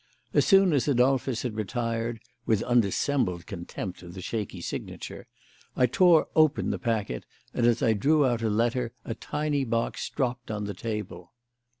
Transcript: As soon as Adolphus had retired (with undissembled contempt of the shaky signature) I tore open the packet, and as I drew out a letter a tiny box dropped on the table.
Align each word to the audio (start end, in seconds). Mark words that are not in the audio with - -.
As 0.33 0.47
soon 0.47 0.73
as 0.73 0.87
Adolphus 0.87 1.43
had 1.43 1.53
retired 1.53 2.21
(with 2.47 2.63
undissembled 2.63 3.45
contempt 3.45 4.01
of 4.01 4.15
the 4.15 4.21
shaky 4.23 4.59
signature) 4.59 5.27
I 5.75 5.85
tore 5.85 6.27
open 6.35 6.71
the 6.71 6.79
packet, 6.79 7.23
and 7.53 7.67
as 7.67 7.83
I 7.83 7.93
drew 7.93 8.25
out 8.25 8.41
a 8.41 8.49
letter 8.49 8.93
a 9.05 9.13
tiny 9.13 9.63
box 9.63 10.09
dropped 10.09 10.49
on 10.49 10.63
the 10.63 10.73
table. 10.73 11.33